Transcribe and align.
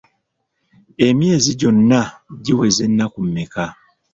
Emyezi 1.07 1.51
gyonna 1.59 2.01
giweza 2.43 2.81
ennaku 2.87 3.19
mmeka? 3.25 3.65